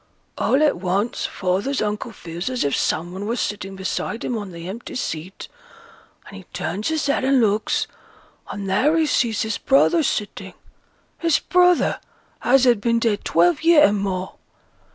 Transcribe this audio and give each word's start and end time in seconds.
All 0.35 0.63
at 0.63 0.77
once 0.77 1.27
father's 1.27 1.79
uncle 1.79 2.11
feels 2.11 2.49
as 2.49 2.63
if 2.63 2.75
some 2.75 3.11
one 3.13 3.27
were 3.27 3.35
sitting 3.35 3.75
beside 3.75 4.25
him 4.25 4.35
on 4.35 4.51
th' 4.51 4.55
empty 4.65 4.95
seat; 4.95 5.47
and 6.25 6.35
he 6.37 6.45
turns 6.53 6.87
his 6.87 7.05
head 7.05 7.23
and 7.23 7.39
looks, 7.39 7.85
and 8.49 8.67
there 8.67 8.97
he 8.97 9.05
sees 9.05 9.43
his 9.43 9.59
brother 9.59 10.01
sitting 10.01 10.55
his 11.19 11.37
brother 11.37 11.99
as 12.41 12.63
had 12.63 12.81
been 12.81 12.97
dead 12.97 13.23
twelve 13.23 13.61
year 13.61 13.83
and 13.85 13.99
more. 13.99 14.33